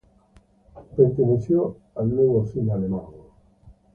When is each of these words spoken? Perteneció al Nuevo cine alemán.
Perteneció 0.97 1.77
al 1.93 2.09
Nuevo 2.15 2.43
cine 2.47 2.73
alemán. 2.73 3.03